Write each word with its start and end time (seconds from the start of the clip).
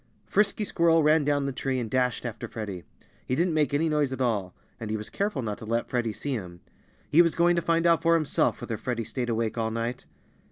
Frisky 0.25 0.63
Squirrel 0.63 1.03
ran 1.03 1.23
down 1.23 1.45
the 1.45 1.51
tree 1.51 1.79
and 1.79 1.87
dashed 1.87 2.25
after 2.25 2.47
Freddie. 2.47 2.85
He 3.27 3.35
didn't 3.35 3.53
make 3.53 3.71
any 3.71 3.87
noise 3.87 4.11
at 4.11 4.19
all. 4.19 4.55
And 4.79 4.89
he 4.89 4.97
was 4.97 5.11
careful 5.11 5.43
not 5.43 5.59
to 5.59 5.65
let 5.65 5.91
Freddie 5.91 6.11
see 6.11 6.33
him. 6.33 6.61
He 7.11 7.21
was 7.21 7.35
going 7.35 7.55
to 7.55 7.61
find 7.61 7.85
out 7.85 8.01
for 8.01 8.15
himself 8.15 8.61
whether 8.61 8.77
Freddie 8.77 9.03
stayed 9.03 9.29
awake 9.29 9.59
all 9.59 9.69
night. 9.69 10.05